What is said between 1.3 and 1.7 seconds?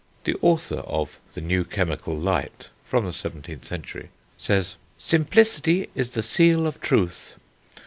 The New